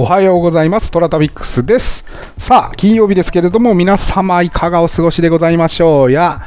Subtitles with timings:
[0.00, 0.92] おはようございます。
[0.92, 2.04] トラタビックスです。
[2.38, 6.40] さあ、金曜日ですけれども、皆様いかがお過ごしでございましょうや。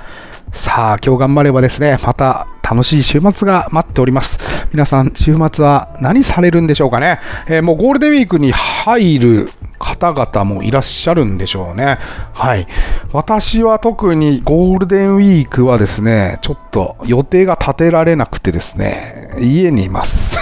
[0.53, 4.39] さあ、今日頑張ればですね、また楽しい週末が待っております。
[4.71, 7.19] 皆さん、週末は何されるんでしょうかね。
[7.47, 9.49] えーもうゴールデンウィークに入る
[9.79, 11.97] 方々もいらっしゃるんでしょうね。
[12.31, 12.65] はい。
[13.11, 20.39] 私は特にゴールデンウィークはですね、ちょっと予定が立てられなくてですね、家にいます。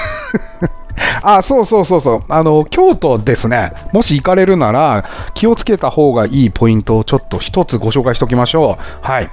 [1.22, 2.24] あ、そうそうそうそう。
[2.30, 3.72] あの、京都ですね。
[3.94, 9.06] もし行かれるなら、気をつけた方がいいポイントをちょっと一つご紹介しておきましょう。
[9.06, 9.30] はい。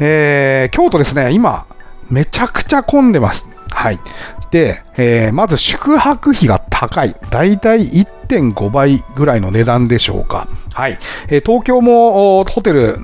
[0.00, 1.66] えー、京都ですね、今、
[2.10, 3.48] めちゃくちゃ混んでます。
[3.72, 3.98] はい。
[4.54, 7.16] で、えーまず宿泊費が高い。
[7.28, 7.88] だいたい
[8.28, 10.46] 1.5倍ぐらいの値段でしょうか。
[10.72, 10.98] はい。
[11.26, 12.98] えー東京もホテル、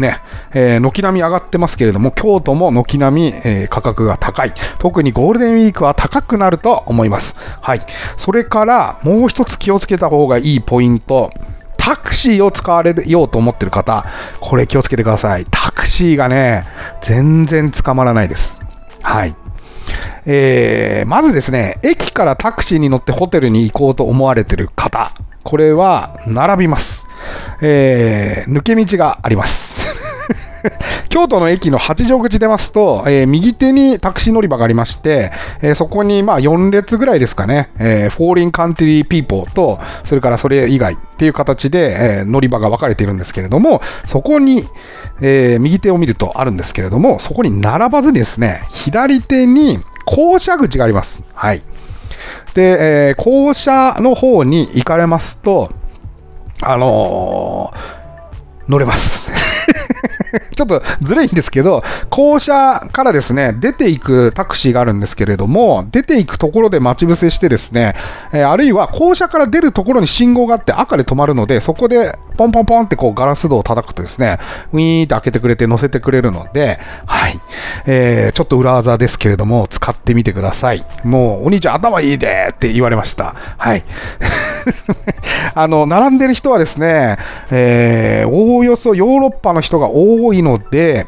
[0.00, 0.18] ね、
[0.52, 4.52] えー軒並み上がってますけれども、京都も軒並み、えー価格が高い。
[4.80, 7.36] 特にゴールデンウィークは高くなると思います。
[7.60, 7.86] はい。
[8.16, 11.30] それから、もう一つ気をつけた方がいいポイント。
[11.76, 14.04] タクシーを使われようと思ってる方、
[14.40, 15.46] これ気をつけてください。
[15.52, 16.66] タクシーがね、
[17.00, 18.58] 全然捕まらないです。
[19.02, 19.36] はい。
[20.26, 27.06] えーまずですね、駅からタクシーに乗ってホテルに行こうと思われている方、これは並びます。
[27.60, 29.76] えー抜け道があります。
[31.16, 44.68] 京都の駅の八条口出ますと、えー右手にタクシー乗り場がありまして、えーそこにまあ4列ぐらいですかね、えー foreign country people と、それからそれ以外っていう形で、えー乗り場が分かれているんですけれども、そこに、
[45.22, 51.22] えー右手を見るとあるんですけれども、そこに並ばずにですね、左手に降車口があります。
[51.32, 51.62] はい。
[52.52, 55.70] で、えー降車の方に行かれますと、
[56.60, 59.45] あのー乗れます。
[60.54, 67.94] ちょっとずるいんですけど、校舎からですね、出ていくタクシーがあるんですけれども、出ていくところで待ち伏せしてですね、
[68.32, 74.38] えーあるいは校舎から出るところに信号があって赤で止まるので、そこでポンポンポンってこうガラス戸を叩くとですね、
[74.72, 77.40] ウィーンって開けてくれて乗せてくれるので、はい。
[77.86, 80.84] えーちょっと裏技ですけれども、使ってみてください。
[81.04, 83.34] もう、お兄ちゃん頭いいでって言われました。
[83.56, 83.84] はい。
[85.54, 87.16] あの、並んでる人はですね、
[87.50, 91.06] えーおおよそヨーロッパの人が多いので、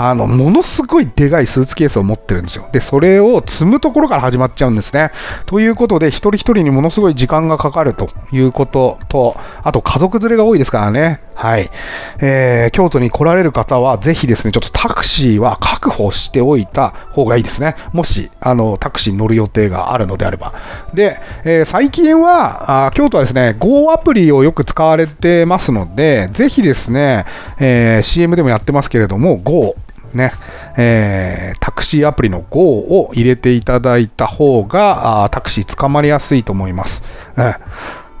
[0.00, 2.68] あの、ものすごいでかいスーツケースを持ってるんですよ。
[2.72, 5.10] で、それを積むところから始まっちゃうんですね。
[5.46, 11.20] ということで、一人一人にものすごい時間がかかるということと、あと家族連れが多いですからね。
[11.34, 11.70] はい。
[12.20, 17.74] えー京都に来られる方は、ぜひですね、ちょっとタクシーは確保しておいた方がいいですね。
[17.92, 20.52] もし、あの、タクシーに乗る予定があるのであれば。
[20.94, 27.24] で、えー最近は、あ京都はですね、Go アプリをよく使われてますので、ぜひですね、
[27.58, 29.74] えー CM でもやってますけれども、Go、
[30.12, 30.32] ね、
[30.76, 37.04] えータクシーアプリの Go を入れていただいた方が、タクシー捕まりやすいと思います。
[37.36, 37.54] うん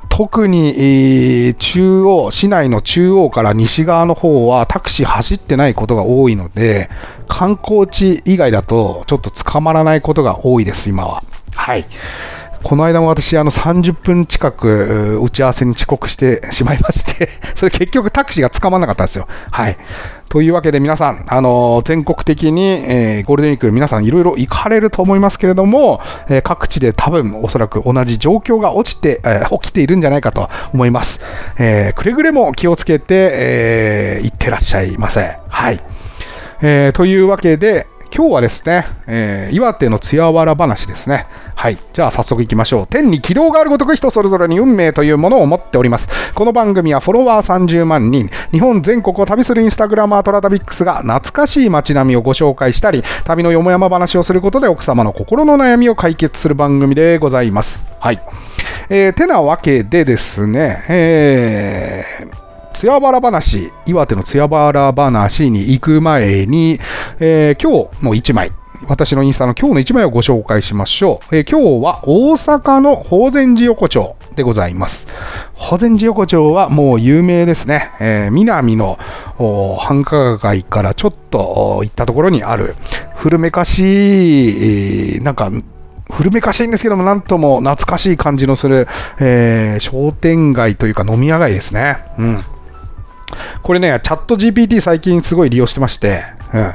[0.08, 6.90] 特に、中央、市内の中央から西側の方はタクシー走ってないことが多いので、
[7.28, 11.22] 観光地以外だとちょっと捕まらないことが多いです、今は。
[11.54, 11.86] はい。
[12.62, 19.26] この間も私、あの、30分近く打ち合わせに遅刻してしまいまして、 それ結局タクシーが捕まらなかったんですよ。
[19.50, 19.76] はい。
[20.28, 31.20] というわけで皆さん、あの全国的に、えーゴールデンウィーク皆さんいろいろ行かれると思いますけれども、えー各地で多分おそらく同じ状況が落ちて、えー起きているんじゃないかと思います。
[31.58, 35.38] えーくれぐれも気をつけて、えー行ってらっしゃいませ。
[35.48, 35.80] はい。
[36.60, 41.26] えーというわけで、今日はですね、えー岩手の津屋原話ですね。
[41.54, 41.78] はい。
[41.92, 42.86] じゃあ早速行きましょう。
[42.86, 46.32] 天に軌道があるごとく人それぞれに運命というものを持っております。
[46.34, 57.82] この番組はフォロワー30万人、日本全国を旅するインスタグラマートラタビックスが懐かしい街並みをご紹介したり、旅のよもやま話をすることで奥様の心の悩みを解決する番組でございます。
[58.00, 58.20] はい。
[58.90, 66.78] えーてなわけでですね、えー津屋原話、岩手の津屋原話に行く前に、
[67.20, 68.52] えー今日の1枚、
[68.86, 71.36] 私のインスタの今日の1枚をご紹介しましょう。
[71.36, 75.08] えー今日は大阪の法善寺横丁でございます。
[75.54, 77.90] 法善寺横丁はもう有名ですね。
[77.98, 78.98] えー南の
[79.80, 82.76] 繁華街からちょっと行ったところにある
[83.16, 85.50] 古めかしい、なんか
[86.10, 88.86] 古めかしいんですけども、なんとも懐かしい感じのする、
[89.18, 91.98] えー商店街というか飲み屋街ですね。
[92.16, 92.44] うん。
[93.62, 96.22] これね、チャット GPT 最近すごい利用してまして、
[96.52, 96.74] うん。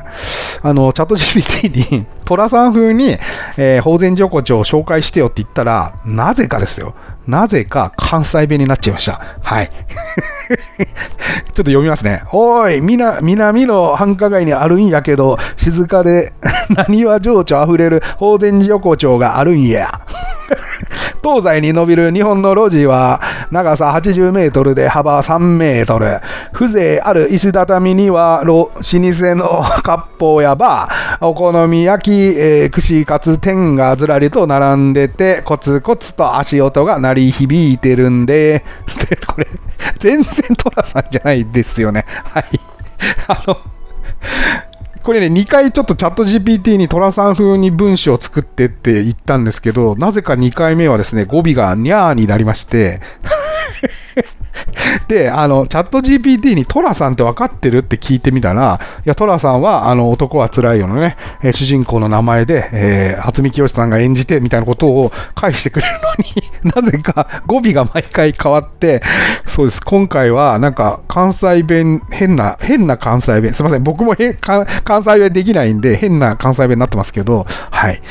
[0.66, 3.18] あの、チャット GPT に、トラさん風に、
[3.58, 6.96] えー、法善寺横丁を紹介してよって言ったら、なぜかですよ。
[7.28, 9.22] なぜか関西弁になっちゃいました。
[9.42, 9.72] はい。
[9.78, 10.86] ちょっ
[11.54, 12.24] と読みますね。
[12.32, 16.34] おい、みな、南の繁華街にあるんやけど、静かで、
[16.70, 20.02] 何は情緒あふれる法善寺横丁があるんや。
[21.24, 26.20] 東西に伸びる日本の路地は、長さ80メートルで幅3メートル。
[26.52, 38.66] 風情ある石畳には、老舗の割烹やバー、お好み焼き、えー、串カツ店がずらりと並んでて、コツコツと足音が鳴り響いてるんで、
[39.10, 39.48] で、 これ、
[40.00, 42.06] 全然トラさんじゃないですよね。
[42.34, 42.46] はい。
[43.28, 43.58] あの、
[45.04, 53.02] これね、2回ちょっとチャット GPT に寅さん風に文章を作ってって言ったんですけど、なぜか2回目はですね、語尾がにゃーになりまして。
[55.08, 69.02] で、あの、チャット GPT にトラさんって分かってるって聞いてみたら、いや、トラさんは、あの、男は辛いよのね、えー、主人公の名前で、えー、初見清さんが演じてみたいなことを返してくれるのに なぜか語尾が毎回変わって、
[69.46, 74.16] そうです、今回は、なんか、関西弁、変な、変な関西弁、すいません、僕も
[74.46, 78.02] 関西弁できないんで、変な関西弁になってますけど、はい。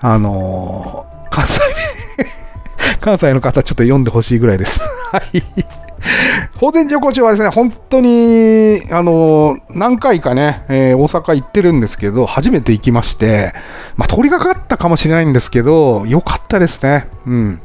[0.00, 2.26] あのー、関西弁
[3.00, 4.80] 関西の方ちょっと読んでほしいぐらいです。
[5.12, 5.81] はい。
[6.58, 13.54] 法然寺横丁はですね、本当に、あの、何回かね、えー、大阪行ってるんですけど、初めて行きまして、
[13.96, 17.06] まあ、通りがかったかもしれないんですけど、良かったですね。
[17.26, 17.60] うん。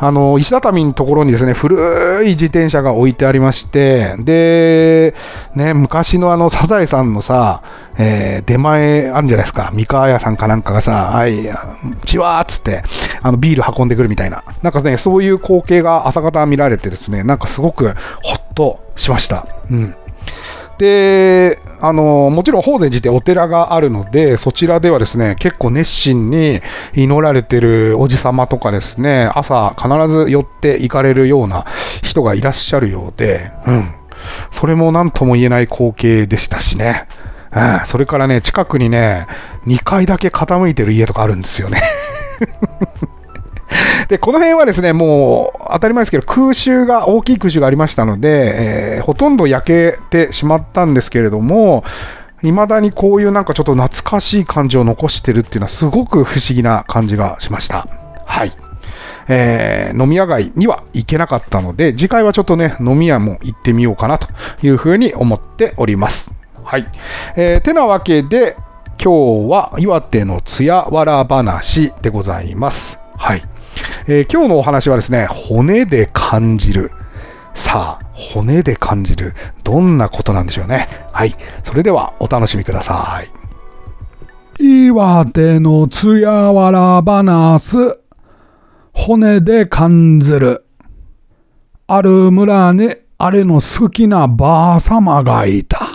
[0.00, 5.14] あの、石畳のところにですね、古い自転車が置いてありまして、で、
[5.56, 7.62] ね、昔のあの、サザエさんのさ、
[7.98, 9.70] えー、出前あるんじゃないですか。
[9.74, 11.48] 三河屋さんかなんかがさ、はい、
[12.04, 12.84] ちわーっつって、
[13.22, 14.42] あの、ビール運んでくるみたいな。
[14.62, 19.46] なんかね、そういう光景が朝方見られてですね、なんかすごくほっとしました。
[19.70, 19.94] うん。
[20.78, 26.60] で、あの、もちろん法然寺ってお寺があるので、そちらではですね、結構熱心に
[26.94, 31.66] 祈られてるおじさまとかですね、朝必ず寄って行かれるような
[32.02, 33.90] 人がいらっしゃるようで、うん。
[34.50, 37.08] それも何とも言えない光景でしたしね。
[37.50, 39.26] うん、それからね、近くにね、
[39.66, 41.82] 2階だけ傾いてる家とかあるんですよね
[44.08, 51.84] で、この辺はですね、もう当たり前ですけど、空襲が、大きい空襲がありましたので、えー、ほとんど焼けてしまったんですけれども、
[52.42, 57.88] 未だにこういうなんかちょっと懐かしい感じを残してるっていうのはすごく不思議な感じがしました。
[58.24, 58.52] はい。
[59.30, 64.28] えー、飲み屋街には行けなかったので、次回はちょっとね、飲み屋も行ってみようかなと
[64.62, 66.32] いうふうに思っております。
[66.62, 66.86] はい。
[67.36, 68.56] えー、てなわけで、
[69.02, 72.98] 今日は岩手のつやわら話でございます。
[73.16, 73.42] はい。
[74.06, 76.92] えー、今日のお話はですね、骨で感じる。
[77.54, 79.34] さあ、骨で感じる。
[79.64, 80.88] どんなことなんでしょうね。
[81.12, 81.34] はい。
[81.64, 84.64] それではお楽しみください。
[84.64, 87.78] 岩手のつやわら話。
[88.92, 90.64] 骨で感じる。
[91.86, 95.87] ある村にあれの好きなばあ様がいた。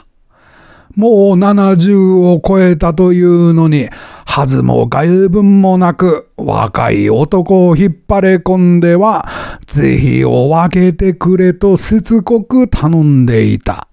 [0.95, 3.89] もう70を超えたというのに、
[4.25, 9.27] はずも外分もなく、若い男を引っ張れ込んでは、
[9.65, 13.87] 是非を分けてくれとしつこく頼んでいた。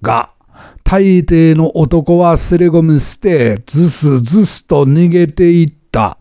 [0.00, 0.30] が、
[0.82, 6.16] 大抵の男はすり込み捨て、ずすずすと逃げていった。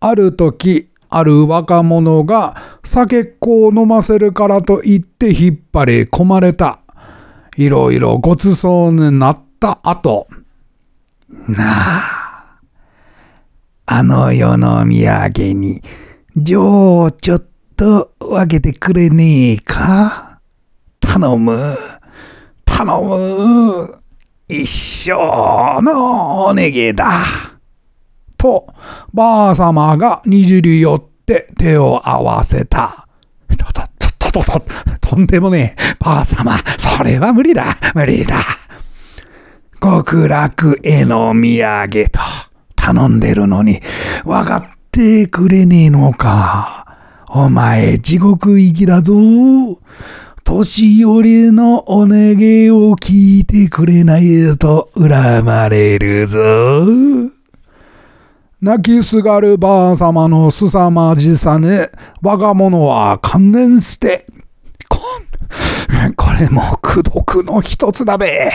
[0.00, 6.81] ある時、ある若者が酒っ子を飲ませるからと言って引っ張り込まれた。
[7.56, 10.26] いろいろごちそうになった後、
[11.48, 12.60] なあ、
[13.86, 15.80] あの世の土産に、
[16.36, 20.40] 情をちょっと分けてくれねえか？
[21.00, 21.76] 頼む、
[22.64, 23.98] 頼む、
[24.48, 27.24] 一生のお願いだ。
[28.38, 28.66] と、
[29.12, 33.06] ばあさまがにじり寄って手を合わせた。
[34.32, 34.62] とと、
[35.00, 35.94] とんでもねえ。
[36.00, 38.44] ばあ様、それは無理だ、無理だ。
[39.80, 42.20] 極楽への土産と
[42.76, 43.80] 頼んでるのに、
[44.24, 46.86] 分かってくれねえのか。
[47.28, 49.14] お前、地獄行きだぞ。
[50.44, 57.41] 年寄りのお願いを聞いてくれないと恨まれるぞ。
[58.62, 61.90] 泣きすがるばあ様のすさまじさね、
[62.22, 64.24] 若者は観念して、
[64.88, 65.00] こ、
[66.16, 68.52] これも苦毒の一つだべ。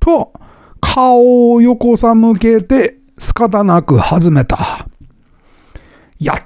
[0.00, 0.32] と、
[0.80, 4.88] 顔を横さ向けて、すかたなく始めた。
[6.18, 6.36] やっ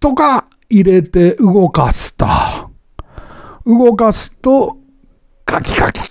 [0.00, 2.26] とか入れて動かすと。
[3.64, 4.76] 動かすと、
[5.46, 6.02] ガキガキ。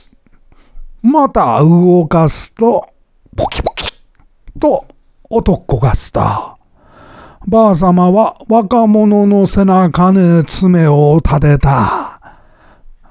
[1.01, 2.87] また動かすと、
[3.35, 3.91] ポキポキ。
[4.57, 4.85] と、
[5.29, 7.49] 男がスター。
[7.49, 12.19] ばあさまは若者の背中に爪を立てた。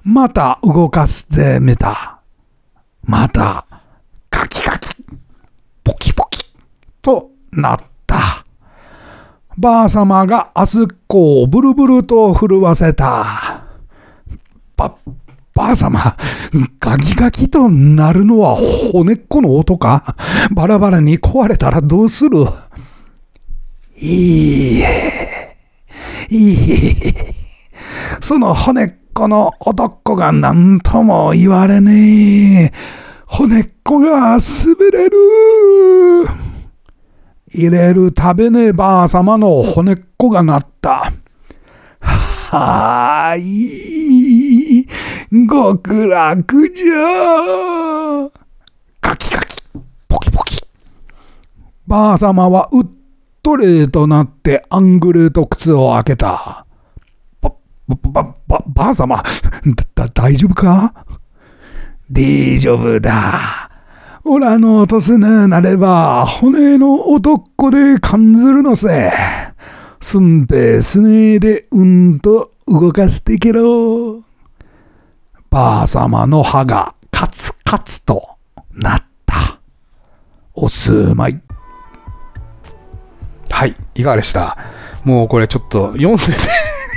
[0.03, 2.21] また動かしてみた。
[3.03, 3.67] また、
[4.31, 4.89] カキカキ、
[5.85, 6.45] ポキポキ、
[7.01, 8.45] となった。
[9.57, 13.65] ばあ様があすっこをブルブルと震わせた。
[14.77, 14.95] ば、
[15.59, 16.17] ばあ様、
[16.79, 18.55] ガキガキとなるのは
[18.93, 20.15] 骨っこの音か？
[20.55, 22.45] バラバラに壊れたらどうする？
[23.97, 25.57] いいえ、
[26.31, 26.95] いいえ。
[28.21, 32.73] その骨っこの男が何とも言われねえ。
[33.27, 35.17] 骨っこが滑れる。
[37.53, 41.13] 入れる食べねえばあ様の骨っこがなった。
[42.01, 44.87] はーい。
[45.31, 48.31] 極楽じゃ。
[48.99, 49.63] カキカキ、
[50.09, 50.63] ポキポキ。
[51.87, 52.87] ばあ様はうっ
[53.43, 56.65] とれとなってアングルと靴を開けた。
[57.43, 57.53] ば、
[57.87, 59.23] ば、ば、ばあ様、
[59.95, 60.95] だ、大丈夫か？
[62.11, 63.71] 大丈夫だ。
[64.25, 69.13] おらの落とすぬなれば、骨の男で感ずるのせ。
[70.01, 74.23] すんぺすねでうんと動かしてけろ。
[75.51, 78.37] ばあ様の歯がカツカツと
[78.73, 79.59] なった。
[80.55, 81.41] おすまい。
[83.51, 84.57] はい、いかがでした？
[85.05, 86.33] もうこれちょっと読んでて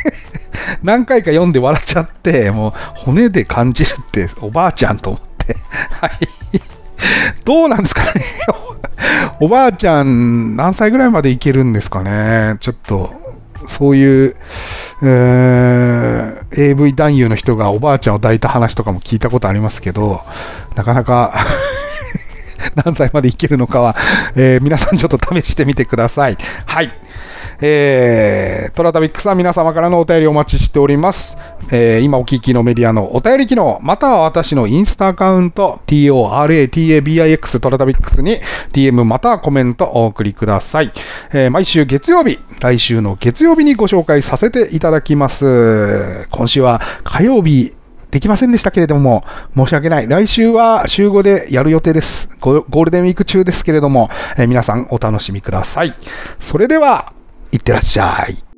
[0.84, 5.55] 何回か読んで笑っちゃって、もう骨で感じるっておばあちゃんと思って。
[6.01, 6.12] はい。
[7.46, 8.12] どうなんですかね？
[9.39, 12.58] おばあちゃん何歳ぐらいまでいけるんですかね？
[12.60, 13.13] ちょっと、
[13.67, 14.36] そういう、
[15.03, 20.22] えー、AV 男優の人がおばあちゃんを抱いた話とかも聞いたことありますけど、
[20.75, 21.34] なかなか
[22.75, 23.96] 何歳までいけるのかは、
[24.36, 26.38] えー、皆さんちょっと試してみてください。
[26.65, 26.91] はい。
[27.61, 31.37] えー、トラタビックスは皆様からのお便りお待ちしております。
[31.71, 38.39] えー、今お聞きのメディアのお便り機能、または私のインスタアカウント、toratabix トラタビックスに
[38.73, 40.91] DM またはコメントお送りください。
[41.31, 46.27] えー、毎週月曜日、来週の月曜日にご紹介させていただきます。
[46.31, 47.75] 今週は火曜日、
[48.09, 49.23] できませんでしたけれども、
[49.55, 50.07] 申し訳ない。
[50.07, 52.29] 来週は週5でやる予定です。
[52.41, 55.95] ゴールデンウィーク中ですけれども、えー、皆さんお楽しみください。
[56.39, 57.13] それでは、
[57.51, 58.50] いってらっしゃい。